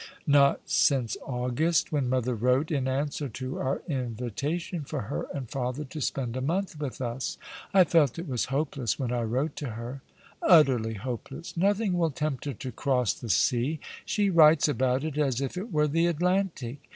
[0.25, 5.83] "Not since August, when mother wrote in answer to our invitation for her and father
[5.83, 7.37] to spend a month with us.
[7.71, 10.01] I lult it was hopeless when I wrote to her.""
[10.41, 11.55] Utterly hopeless!
[11.55, 13.79] Nothing will tempt her to cross the sea.
[14.03, 16.89] She writes about it as if it were the Atlantic.